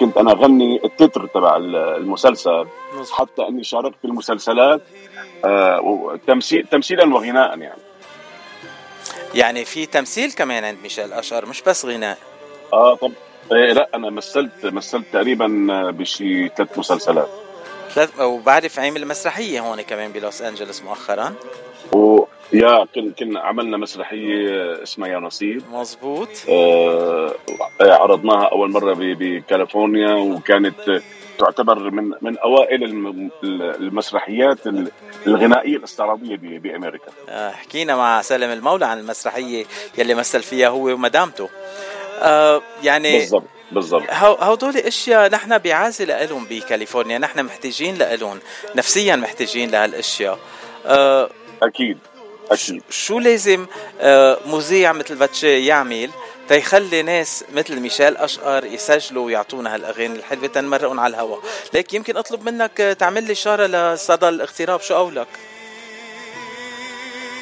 كنت 0.00 0.16
أنا 0.16 0.32
أغني 0.32 0.84
التتر 0.84 1.26
تبع 1.26 1.56
المسلسل 1.56 2.66
حتى 3.12 3.42
إني 3.42 3.64
شاركت 3.64 3.96
في 4.02 4.04
المسلسلات 4.04 4.82
تمثيل 6.26 6.66
تمثيلا 6.66 7.14
وغناء 7.14 7.58
يعني. 7.58 7.80
يعني 9.34 9.64
في 9.64 9.86
تمثيل 9.86 10.32
كمان 10.32 10.64
عند 10.64 10.78
ميشيل 10.82 11.12
اشقر 11.12 11.46
مش 11.46 11.62
بس 11.62 11.84
غناء. 11.84 12.18
آه 12.72 12.94
طب 12.94 13.12
إيه 13.52 13.72
لا 13.72 13.88
أنا 13.94 14.10
مثلت 14.10 14.66
مثلت 14.66 15.06
تقريبا 15.12 15.46
بشي 15.90 16.48
ثلاث 16.48 16.78
مسلسلات. 16.78 17.28
وبعرف 18.20 18.78
عامل 18.78 19.06
مسرحيه 19.06 19.60
هون 19.60 19.80
كمان 19.80 20.12
بلوس 20.12 20.42
انجلوس 20.42 20.82
مؤخرا. 20.82 21.34
و 21.92 22.24
يا 22.52 22.86
كنا 23.18 23.40
عملنا 23.40 23.76
مسرحية 23.76 24.82
اسمها 24.82 25.08
يا 25.08 25.18
نصيب. 25.18 25.62
مزبوط 25.72 26.28
آه 26.48 27.34
عرضناها 27.80 28.48
أول 28.52 28.70
مرة 28.70 28.94
بكاليفورنيا 28.98 30.14
وكانت 30.14 31.02
تعتبر 31.38 31.90
من 31.90 32.12
من 32.20 32.38
أوائل 32.38 32.84
المسرحيات 33.80 34.58
الغنائية 35.26 35.76
الاستعراضيه 35.76 36.36
بأمريكا. 36.36 37.12
آه، 37.28 37.50
حكينا 37.50 37.96
مع 37.96 38.22
سالم 38.22 38.50
المولى 38.50 38.86
عن 38.86 38.98
المسرحية 38.98 39.64
يلي 39.98 40.14
مثل 40.14 40.42
فيها 40.42 40.68
هو 40.68 40.86
ومدامته. 40.86 41.48
آه 42.22 42.62
يعني 42.82 43.18
بالضبط 43.18 43.44
بالضبط. 43.72 44.02
هدول 44.10 44.76
أشياء 44.76 45.30
نحن 45.30 45.58
بعازه 45.58 46.04
لهم 46.04 46.44
بكاليفورنيا 46.50 47.18
نحن 47.18 47.42
محتاجين 47.42 47.98
لهم 47.98 48.38
نفسيا 48.74 49.16
محتاجين 49.16 49.70
لهالأشياء. 49.70 50.38
آه 50.86 51.30
أكيد 51.62 51.98
أكيد. 52.50 52.82
شو 52.90 53.18
لازم 53.18 53.66
آه 54.00 54.38
مذيع 54.46 54.92
مثل 54.92 55.14
باتشي 55.14 55.66
يعمل 55.66 56.10
تيخلي 56.48 57.02
ناس 57.02 57.44
مثل 57.54 57.80
ميشيل 57.80 58.16
أشقر 58.16 58.64
يسجلوا 58.64 59.26
ويعطونا 59.26 59.74
هالأغاني 59.74 60.16
الحلوة 60.16 60.46
تنمرقهم 60.46 61.00
على 61.00 61.10
الهواء 61.10 61.40
ليك 61.74 61.94
يمكن 61.94 62.16
أطلب 62.16 62.44
منك 62.48 62.96
تعمل 62.98 63.24
لي 63.24 63.32
إشارة 63.32 63.66
لصدى 63.66 64.28
الاغتراب 64.28 64.80
شو 64.80 64.94
قولك 64.94 65.26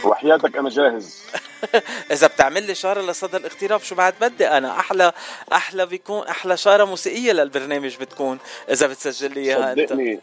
وحياتك 0.06 0.56
أنا 0.56 0.70
جاهز. 0.70 1.22
إذا 2.12 2.26
بتعمل 2.26 2.62
لي 2.62 2.74
شارة 2.74 3.00
لصدى 3.00 3.36
الاغتراب 3.36 3.82
شو 3.82 3.94
بعد 3.94 4.14
بدي 4.20 4.48
أنا؟ 4.48 4.80
أحلى 4.80 5.12
أحلى 5.52 5.86
بيكون 5.86 6.26
أحلى 6.28 6.56
شارة 6.56 6.84
موسيقية 6.84 7.32
للبرنامج 7.32 7.96
بتكون 7.96 8.38
إذا 8.70 8.86
بتسجل 8.86 9.34
لي 9.34 9.40
إياها 9.40 9.72
أنت. 9.72 9.80
صدقني 9.80 10.20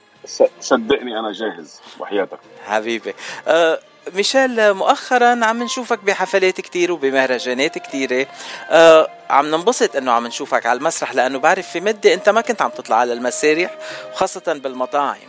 صدقني 0.60 1.20
أنا 1.20 1.32
جاهز 1.32 1.82
وحياتك. 2.00 2.40
حبيبي. 2.66 3.14
أه 3.48 3.80
ميشيل 4.14 4.74
مؤخرا 4.74 5.46
عم 5.46 5.64
نشوفك 5.64 6.00
بحفلات 6.00 6.62
كتير 6.62 6.92
وبمهرجانات 6.92 7.78
كتيرة. 7.78 8.28
آه 8.70 9.08
عم 9.30 9.46
ننبسط 9.46 9.96
إنه 9.96 10.12
عم 10.12 10.28
نشوفك 10.28 10.66
على 10.66 10.78
المسرح 10.78 11.14
لأنه 11.16 11.40
بعرف 11.40 11.70
في 11.70 11.80
مدة 11.80 12.14
أنت 12.14 12.30
ما 12.30 12.42
كنت 12.42 12.62
عم 12.62 12.70
تطلع 12.70 12.96
على 12.96 13.14
المسارح 13.14 13.78
وخاصة 14.12 14.60
بالمطاعم. 14.64 15.28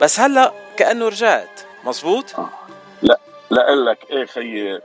بس 0.00 0.20
هلأ 0.20 0.52
كأنه 0.76 1.08
رجعت. 1.08 1.60
مزبوط؟ 1.84 2.34
آه. 2.38 2.50
لا. 3.02 3.18
لك 3.50 4.10
إيه 4.10 4.24
خيي 4.24 4.80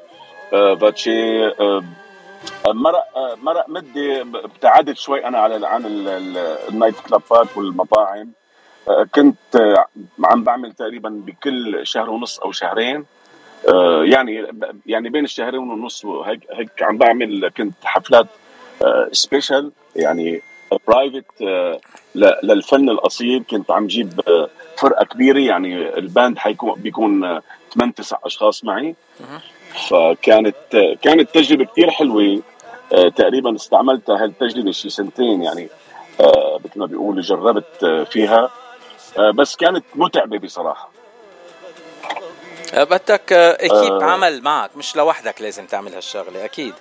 آه 0.54 0.74
باتشي 0.74 1.48
آه 1.48 1.84
مرق 2.68 3.18
آه 3.18 3.36
مرق 3.42 3.70
مدة 3.70 4.22
ابتعدت 4.22 4.98
شوي 4.98 5.26
أنا 5.26 5.40
على 5.40 5.68
عن 5.68 5.84
النايت 6.70 7.00
كلابات 7.00 7.58
والمطاعم. 7.58 8.32
آه 8.88 9.08
كنت 9.16 9.56
آه 9.56 9.86
عم 10.26 10.44
بعمل 10.44 10.74
تقريبا 10.74 11.10
بكل 11.10 11.88
شهر 11.88 12.10
ونص 12.10 12.40
أو 12.40 12.52
شهرين. 12.52 13.06
آه، 13.70 14.04
يعني 14.04 14.48
يعني 14.86 15.10
بين 15.10 15.24
الشهرين 15.24 15.60
ونص 15.60 16.06
هيك 16.06 16.40
هيك 16.52 16.84
عم 16.84 16.98
بعمل 16.98 17.52
كنت 17.58 17.74
حفلات 17.84 18.28
special 19.12 19.66
آه، 19.66 20.02
يعني 20.02 20.42
private 20.88 21.26
آه، 21.42 21.80
للفن 22.44 22.90
الأصيل. 22.90 23.44
كنت 23.50 23.72
عم 23.72 23.88
جيب 23.88 24.22
فرقة 24.78 25.06
كبيرة 25.06 25.40
يعني 25.40 25.98
ال 25.98 26.06
band 26.06 26.38
حيكون 26.38 26.82
بيكون 26.82 27.40
ثمان 27.74 27.94
تسع 27.94 28.18
أشخاص 28.24 28.64
معي. 28.64 28.96
فكانت 29.90 30.56
كانت 31.02 31.30
تجربة 31.34 31.66
كثير 31.66 31.92
حلوة. 31.92 32.42
تقريبا 33.16 33.56
استعملتها 33.56 34.24
هالتجربة 34.24 34.72
شي 34.72 34.90
سنتين 34.90 35.44
يعني 35.44 35.70
مثل 36.66 36.80
ما 36.80 36.86
بيقولوا 36.86 37.22
جربت 37.22 38.06
فيها. 38.12 38.50
بس 39.36 39.56
كانت 39.56 39.86
متعبة 39.96 40.38
بصراحة. 40.38 40.92
بدك 42.74 43.34
équipe 43.34 43.94
أه. 43.94 44.04
عمل 44.04 44.42
معك 44.42 44.78
مش 44.78 44.96
لوحدك 44.96 45.42
لازم 45.42 45.66
تعمل 45.66 45.94
هالشغلة 45.94 46.46
أكيد. 46.46 46.74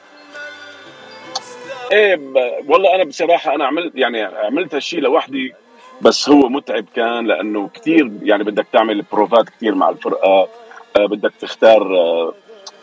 إيه 1.92 2.20
والله 2.68 2.94
أنا 2.94 3.04
بصراحة 3.04 3.54
أنا 3.54 3.66
عملت 3.66 3.92
يعني 3.94 4.22
عملت 4.22 4.74
هالشيء 4.74 5.00
لوحدي 5.00 5.54
بس 6.02 6.28
هو 6.28 6.48
متعب 6.48 6.84
كان 6.96 7.26
لأنه 7.26 7.68
كثير 7.74 8.10
يعني 8.22 8.44
بدك 8.44 8.66
تعمل 8.72 9.02
بروفات 9.12 9.48
كثير 9.48 9.74
مع 9.74 9.88
الفرقة 9.88 10.48
آه 10.96 11.06
بدك 11.06 11.32
تختار 11.40 11.96
آه 11.96 12.34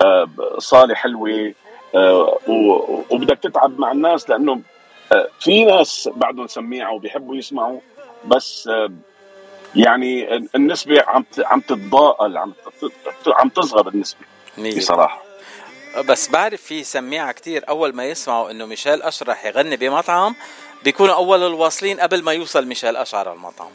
آه 0.02 0.28
صالة 0.58 0.96
حلوة 0.96 1.54
آه 1.96 2.38
وبدك 3.12 3.40
تتعب 3.40 3.80
مع 3.80 3.92
الناس 3.92 4.30
لأنه 4.30 4.62
آه 5.12 5.28
في 5.40 5.66
ناس 5.66 6.10
بعدهم 6.16 6.48
سميعة 6.48 6.94
وبيحبوا 6.94 7.36
يسمعوا 7.36 7.80
بس 8.26 8.68
آه 8.68 8.90
يعني 9.76 10.36
النسبة 10.56 11.02
عم 11.08 11.26
عم 11.46 11.60
تتضاءل 11.60 12.38
عم 12.38 12.54
عم 13.28 13.50
تصغر 13.50 13.88
النسبة 13.88 14.20
بصراحة. 14.78 15.27
بس 16.02 16.30
بعرف 16.30 16.62
في 16.62 16.84
سميعة 16.84 17.32
كتير 17.32 17.64
أول 17.70 17.96
ما 17.96 18.06
يسمعوا 18.06 18.52
إنه 18.52 18.66
ميشيل 18.66 19.02
أشرح 19.02 19.46
يغني 19.46 19.76
بمطعم 19.76 20.36
بيكونوا 20.84 21.16
أول 21.16 21.44
الواصلين 21.44 22.00
قبل 22.00 22.24
ما 22.24 22.32
يوصل 22.32 22.66
ميشيل 22.66 22.96
أشعر 22.96 23.34
المطعم. 23.34 23.70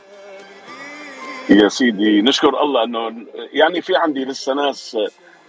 يا 1.51 1.69
سيدي 1.69 2.23
نشكر 2.23 2.63
الله 2.63 2.85
إنه 2.85 3.27
يعني 3.53 3.83
في 3.83 3.97
عندي 3.97 4.25
لسه 4.25 4.55
ناس 4.55 4.97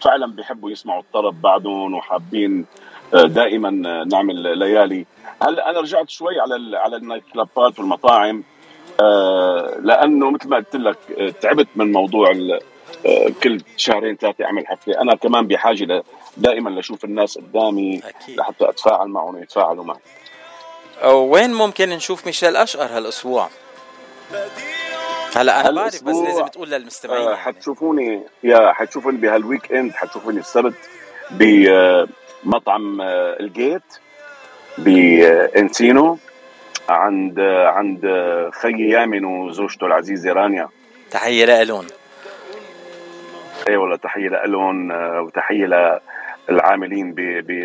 فعلا 0.01 0.35
بيحبوا 0.35 0.71
يسمعوا 0.71 1.01
الطرب 1.01 1.41
بعدهم 1.41 1.93
وحابين 1.93 2.65
دائما 3.13 3.69
نعمل 4.03 4.57
ليالي. 4.59 5.05
هلا 5.41 5.69
أنا 5.69 5.79
رجعت 5.79 6.09
شوي 6.09 6.39
على 6.39 6.77
على 6.77 6.95
النايت 6.95 7.23
كلابات 7.33 7.79
والمطاعم؟ 7.79 8.43
آه، 9.01 9.77
لأنه 9.81 10.31
مثل 10.31 10.49
ما 10.49 10.57
قلت 10.57 10.75
لك 10.75 10.97
آه، 11.17 11.29
تعبت 11.29 11.67
من 11.75 11.91
موضوع 11.91 12.31
آه، 12.31 12.59
كل 13.43 13.61
شهرين 13.77 14.15
ثلاثة 14.15 14.45
أعمل 14.45 14.67
حفلة. 14.67 15.01
أنا 15.01 15.15
كمان 15.15 15.47
بحاجة 15.47 16.03
دائما 16.37 16.69
لأشوف 16.69 17.05
الناس 17.05 17.37
قدامي 17.37 18.01
أكيد. 18.05 18.37
لحتى 18.37 18.69
أتفاعل 18.69 19.07
معهم 19.07 19.35
ويتفاعلوا 19.35 19.83
معي. 19.83 19.99
وين 21.13 21.53
ممكن 21.53 21.89
نشوف 21.89 22.25
ميشيل 22.25 22.55
أشقر 22.55 22.97
هالأسبوع؟ 22.97 23.49
هلا 25.35 25.61
أنا 25.61 25.71
بعرف 25.71 26.03
بس 26.03 26.15
لازم 26.15 26.45
تقول 26.45 26.69
للمستمعين 26.69 27.23
يعني. 27.23 27.37
حتشوفوني 27.37 28.23
yeah 28.43 28.73
حتشوفوني 28.73 29.17
بهال 29.17 29.71
weekend 29.71 29.91
حتشوفوني 29.91 30.39
السبت 30.39 30.73
بمطعم 31.31 33.01
الجيت 33.01 33.83
بانسينو 34.77 36.17
عند 36.89 37.39
عند 37.39 38.01
خيي 38.61 38.89
يامن 38.89 39.25
وزوجته 39.25 39.87
العزيزة 39.87 40.33
رانيا. 40.33 40.69
تحية 41.11 41.63
لهم 41.63 41.87
اي 43.67 43.77
والله 43.77 43.95
تحية 43.95 44.29
لهم 44.29 44.91
وتحية 45.25 45.99
للعاملين 46.49 47.13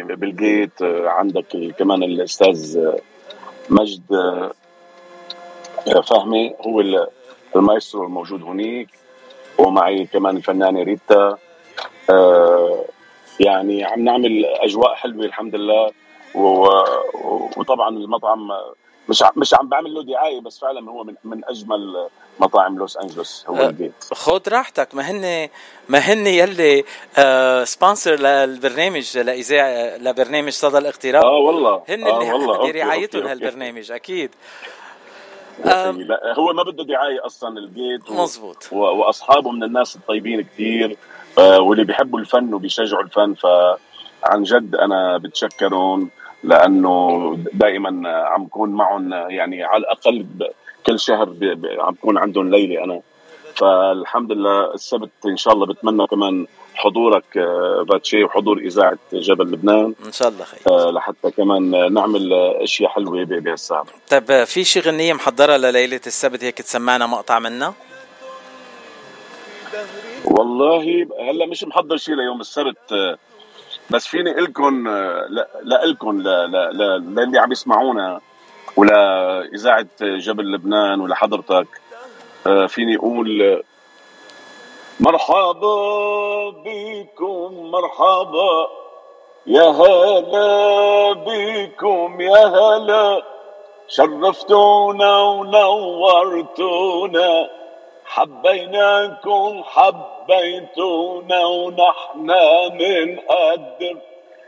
بالجيت 0.07 0.83
عندك 0.83 1.75
كمان 1.79 2.03
الأستاذ 2.03 2.91
مجد 3.71 4.03
فهمي 6.11 6.55
هو 6.67 6.85
المايسترو 7.57 8.05
الموجود 8.05 8.43
هناك. 8.43 8.87
ومعي 9.59 10.07
كمان 10.07 10.37
الفنانة 10.37 10.83
ريتا. 10.83 11.39
يعني 13.41 13.85
عم 13.85 14.05
نعمل 14.05 14.45
أجواء 14.45 14.95
حلوة 14.95 15.25
الحمد 15.25 15.55
لله. 15.55 15.91
وطبعا 17.57 17.89
المطعم 17.89 18.49
مش 19.09 19.25
مش 19.37 19.55
عم 19.55 19.69
بعمل 19.69 19.95
له 19.95 20.03
دعاية 20.03 20.41
بس 20.41 20.59
فعلا 20.59 20.91
هو 20.91 21.05
من 21.05 21.15
من 21.25 21.45
أجمل 21.45 22.09
مطاعم 22.41 22.79
لوس 22.79 22.97
أنجلوس 22.97 23.45
هو 23.49 23.57
أه، 23.57 23.67
البيت. 23.67 24.05
خذ 24.13 24.41
راحتك 24.49 24.95
ما 24.95 25.03
هن 25.03 25.49
ما 25.89 25.99
هن 25.99 26.27
يلي 26.27 26.85
آه 27.19 27.65
سبونسر 27.65 28.15
للبرنامج 28.21 29.19
لإذاعة 29.19 29.97
لبرنامج 29.97 30.53
صدى 30.53 30.79
الاغتراب 30.79 31.25
آه 31.25 31.39
والله. 31.39 31.83
هن 31.89 32.05
آه 32.07 32.19
اللي 32.21 32.33
والله. 32.33 32.73
برعايتهم 32.73 33.27
هالبرنامج 33.27 33.93
أكيد. 33.93 34.31
لا 35.65 35.91
هو 36.39 36.53
ما 36.53 36.63
بده 36.63 36.85
دعاية 36.85 37.27
أصلا 37.27 37.59
البيت 37.59 38.11
و... 38.11 38.23
مزبوط. 38.23 38.69
وأصحابه 38.73 39.51
من 39.51 39.63
الناس 39.65 39.97
الطيبين 39.97 40.41
كثير 40.43 40.97
آه 41.39 41.61
واللي 41.61 41.85
بيحبوا 41.85 42.19
الفن 42.19 42.55
وبيشجعوا 42.55 43.03
الفن 43.03 43.35
فعن 43.35 44.43
جد 44.43 44.75
أنا 44.75 45.19
بتشكرهم. 45.19 46.11
لأنه 46.45 47.39
دائما 47.53 48.09
عم 48.09 48.45
بكون 48.45 48.71
معهم 48.71 49.13
يعني 49.13 49.65
على 49.65 49.81
الأقل 49.81 50.27
كل 50.87 51.01
شهر 51.01 51.35
عم 51.79 51.95
بكون 51.95 52.19
عندهم 52.19 52.51
ليلة 52.51 52.85
أنا. 52.85 53.01
فالحمد 53.55 54.33
لله 54.33 54.75
السبت 54.75 55.11
إن 55.27 55.37
شاء 55.37 55.55
الله 55.55 55.67
بتمنى 55.67 56.07
كمان 56.07 56.47
حضورك 56.75 57.37
آه، 57.37 57.85
باتشي 57.89 58.25
وحضور 58.25 58.59
إذاعة 58.59 58.99
جبل 59.13 59.53
لبنان. 59.53 59.95
إن 60.07 60.13
شاء 60.13 60.29
الله 60.29 60.45
خير. 60.45 60.61
آه، 60.67 60.91
لحتى 60.91 61.31
كمان 61.31 61.93
نعمل 61.93 62.33
أشياء 62.63 62.91
حلوة 62.91 63.25
بهالساعة. 63.25 63.85
طيب 64.11 64.45
في 64.45 64.65
شي 64.65 64.81
غنية 64.81 65.13
محضرة 65.13 65.57
لليلة 65.57 66.01
السبت 66.07 66.45
هيك 66.45 66.59
تسمعنا 66.59 67.07
مقطع 67.07 67.39
منها؟ 67.39 67.75
والله 70.25 71.09
هلا 71.31 71.47
مش 71.47 71.65
محضر 71.65 71.97
شيء 71.97 72.15
ليوم 72.15 72.41
السبت 72.41 72.93
آه، 72.93 73.19
بس 73.91 74.07
فيني 74.07 74.31
لكم 74.31 74.89
لكم 75.65 76.21
للي 76.21 77.39
عم 77.39 77.53
يسمعونا 77.53 78.21
ولاذاعه 78.77 79.87
جبل 80.01 80.53
لبنان 80.53 81.01
ولحضرتك 81.01 81.67
آه 82.47 82.67
فيني 82.67 82.97
أقول 82.97 83.63
مرحبا 85.01 86.51
بكم 86.51 87.71
مرحبا 87.71 88.69
يا 89.47 89.63
هلا 89.63 91.13
بكم 91.13 92.21
يا 92.21 92.47
هلا. 92.47 93.23
شرفتونا 93.89 95.21
ونورتونا. 96.29 97.49
حبيناكم 98.09 99.63
حبيتونا 99.65 101.45
ونحن 101.45 102.31
منقدر 102.73 103.97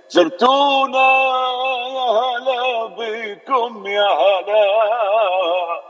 زرتونا 0.09 1.09
يا 1.97 2.11
هلا 2.21 2.87
بكم 2.87 3.87
يا 3.87 4.09
هلا. 4.23 5.81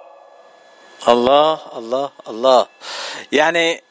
الله 1.08 1.58
الله 1.76 2.10
الله. 2.28 2.66
يعني 3.32 3.82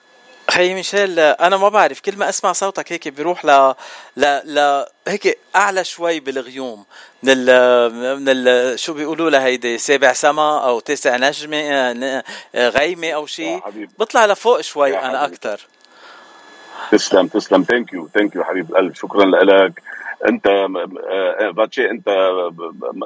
خي 0.49 0.73
ميشيل 0.73 1.19
أنا 1.19 1.57
ما 1.57 1.69
بعرف 1.69 1.99
كل 1.99 2.17
ما 2.17 2.29
أسمع 2.29 2.51
صوتك 2.51 2.91
هيك 2.91 3.07
بيروح 3.07 3.45
ل 3.45 3.73
ل 4.17 4.25
ل 4.55 4.85
هيك 5.07 5.37
أعلى 5.55 5.83
شوي 5.83 6.19
بالغيوم. 6.19 6.85
من 7.23 7.33
ال 7.37 8.19
من 8.19 8.29
ال 8.29 8.79
شو 8.79 8.93
بيقولوا 8.93 9.29
لها 9.29 9.45
هيدي 9.45 9.77
سابع 9.77 10.13
سما 10.13 10.65
أو 10.65 10.79
تسع 10.79 11.17
نجمة 11.17 12.23
غيمة 12.55 13.11
أو 13.11 13.25
شيء 13.25 13.61
بطلع 13.99 14.25
لفوق 14.25 14.61
شوي 14.61 14.99
أنا 14.99 15.25
أكثر 15.25 15.59
تسلم 16.91 17.27
تسلم. 17.27 17.63
thank 17.63 17.93
you 17.93 18.09
thank 18.13 18.35
you 18.35 18.43
حبيب 18.43 18.69
القلب. 18.69 18.95
شكرا 18.95 19.25
لك. 19.25 19.81
أنت 20.29 20.67
باتشي 21.55 21.89
أنت 21.89 22.09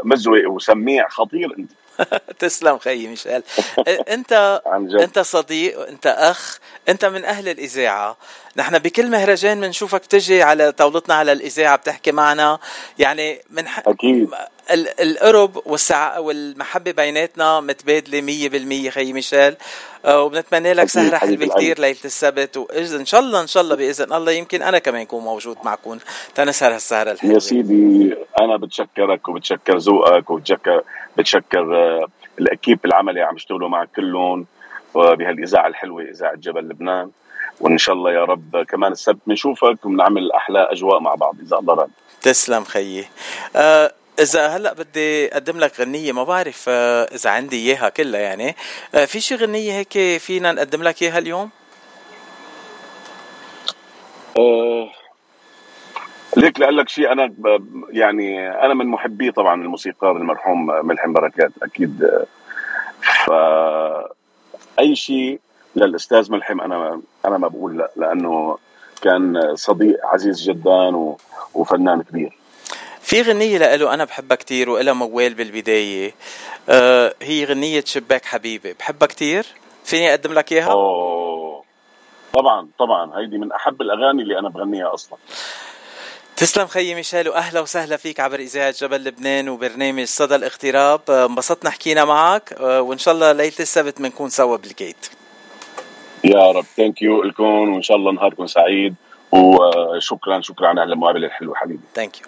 مزوي 0.04 0.46
وسميع 0.46 1.10
خطير 1.10 1.56
أنت. 1.58 1.72
تسلم 2.40 2.78
خيي 2.78 3.08
ميشيل. 3.08 3.44
انت 3.88 4.62
انت 5.04 5.20
صديق 5.20 5.88
انت 5.88 6.08
أخ 6.08 6.60
انت 6.90 7.06
من 7.06 7.26
أهل 7.26 7.50
الإذاعة. 7.50 8.18
نحن 8.56 8.80
بكل 8.80 9.10
مهرجان 9.10 9.62
بنشوفك 9.62 10.06
تجي 10.06 10.44
على 10.44 10.72
طاولتنا 10.72 11.16
على 11.16 11.32
الإذاعة 11.32 11.76
بتحكي 11.76 12.12
معنا. 12.12 12.60
يعني 13.00 13.42
من. 13.50 13.68
أكيد. 13.88 14.30
القرب 14.71 15.62
والسع... 15.65 16.17
والمحبة 16.17 16.91
بيناتنا 16.91 17.60
متبادلة 17.60 18.21
100% 18.88 18.89
خيي 18.89 19.13
ميشيل. 19.13 19.56
آه، 20.06 20.23
وبنتمنى 20.23 20.73
لك 20.73 20.89
سهرة 20.89 21.17
حلوة 21.17 21.47
كثير 21.47 21.80
ليلة 21.80 21.97
السبت 22.06 22.58
واذا 22.58 22.97
إن 22.97 23.06
شاء 23.06 23.21
الله 23.21 23.41
إن 23.41 23.47
شاء 23.47 23.63
الله 23.63 23.76
بإذن 23.76 24.13
الله 24.13 24.32
يمكن 24.32 24.62
أنا 24.62 24.80
كمان 24.80 25.02
اكون 25.02 25.23
موجود 25.23 25.58
معكم 25.63 25.97
تنسهر 26.36 26.73
هالسهرة 26.73 27.12
الحلوة. 27.12 27.34
يا 27.34 27.39
سيدي 27.39 28.15
أنا 28.39 28.58
بتشكرك 28.58 29.28
وبتشكر 29.30 29.78
ذوقك 29.78 30.30
وبتشكر 30.30 30.82
بتشكر 31.17 31.76
آه، 31.76 32.08
الأكيب 32.39 32.80
العملي 32.86 33.21
عم 33.21 33.36
يشتغلوا 33.36 33.69
معك 33.69 33.89
كلهم 33.95 34.45
بهالإذاعة 34.95 35.67
الحلوة 35.67 36.02
إذاعة 36.04 36.36
جبل 36.36 36.62
لبنان. 36.69 37.10
وإن 37.60 37.78
شاء 37.78 37.95
الله 37.95 38.12
يا 38.12 38.23
رب 38.23 38.63
كمان 38.69 38.91
السبت 38.91 39.17
بنشوفك 39.28 39.86
وبنعمل 39.86 40.32
أحلى 40.32 40.67
أجواء 40.71 40.99
مع 40.99 41.15
بعض 41.15 41.36
إذا 41.45 41.58
الله 41.58 41.73
راد 41.73 41.89
تسلم 42.21 42.63
خيي. 42.63 43.08
آه 43.56 43.91
إذا 44.19 44.47
هلأ 44.47 44.73
بدي 44.73 45.34
أقدم 45.34 45.60
لك 45.60 45.80
غنية 45.80 46.12
ما 46.12 46.23
بعرف 46.23 46.65
آه 46.69 47.04
إذا 47.04 47.30
عندي 47.30 47.56
إياها 47.56 47.89
كلها 47.89 48.21
يعني. 48.21 48.56
آه 48.95 49.06
في 49.06 49.19
شي 49.19 49.36
غنية 49.36 49.73
هيك 49.73 50.21
فينا 50.21 50.52
نقدم 50.52 50.84
لك 50.84 51.02
إياها 51.02 51.17
اليوم؟ 51.17 51.49
آه 54.38 54.89
ليك 56.38 56.60
لك 56.60 56.89
شيء 56.89 57.12
أنا 57.12 57.34
يعني 57.89 58.52
أنا 58.52 58.73
من 58.73 58.88
محبي 58.88 59.32
طبعا 59.32 59.62
الموسيقار 59.62 60.17
المرحوم 60.17 60.65
ملحم 60.65 61.13
بركات 61.13 61.52
أكيد. 61.63 62.26
ف 63.26 63.32
أي 64.80 64.95
شيء 64.95 65.39
للأستاذ 65.76 66.32
ملحم 66.32 66.62
أنا 66.62 67.02
أنا 67.26 67.38
ما 67.38 67.47
بقول 67.47 67.78
لأ 67.78 67.91
لأنه 67.95 68.58
كان 69.02 69.56
صديق 69.56 70.06
عزيز 70.06 70.41
جدا 70.41 71.15
وفنان 71.54 72.02
كبير. 72.02 72.43
في 73.13 73.21
غنية 73.21 73.58
له 73.58 73.93
أنا 73.93 74.06
بحبها 74.06 74.38
كتير 74.38 74.69
وإلها 74.69 74.93
موال 74.93 75.34
بالبداية. 75.34 76.13
آه 76.69 77.13
هي 77.21 77.45
غنية 77.45 77.84
شباك 77.86 78.26
حبيبي. 78.26 78.73
بحبها 78.73 79.08
كتير. 79.08 79.45
فيني 79.84 80.10
أقدم 80.10 80.34
لك 80.34 80.52
إياها؟ 80.52 80.71
أوه. 80.71 81.63
طبعا 82.34 82.67
طبعا. 82.80 83.19
هيدي 83.19 83.38
من 83.38 83.52
أحب 83.52 83.82
الأغاني 83.82 84.21
اللي 84.21 84.39
أنا 84.39 84.49
بغنيها 84.49 84.93
أصلا. 84.93 85.17
تسلم 86.36 86.67
خيي 86.67 86.95
ميشيل 86.95 87.30
واهلا 87.30 87.60
وسهلا 87.60 87.97
فيك 87.97 88.19
عبر 88.19 88.39
اذاعه 88.39 88.71
جبل 88.71 89.04
لبنان 89.04 89.49
وبرنامج 89.49 90.04
صدى 90.04 90.36
الاغتراب. 90.36 91.02
آه، 91.10 91.26
انبسطنا 91.26 91.69
حكينا 91.69 92.06
معك. 92.06 92.54
آه، 92.54 92.82
وإن 92.82 92.97
شاء 92.97 93.13
الله 93.13 93.32
ليلة 93.32 93.54
السبت 93.60 94.02
بنكون 94.02 94.30
سوا 94.30 94.58
بالجيت. 94.58 95.10
يا 96.23 96.52
رب. 96.52 96.65
thank 96.78 97.02
you 97.02 97.24
لكم 97.23 97.73
وإن 97.73 97.82
شاء 97.82 97.97
الله 97.97 98.12
نهاركم 98.12 98.47
سعيد. 98.47 98.95
وشكرا 99.32 100.41
شكرا 100.41 100.67
على 100.67 100.84
المقابلة 100.84 101.28
الحلوة 101.28 101.56
حبيبي. 101.56 101.84
ثانك 101.95 102.21
يو 102.21 102.28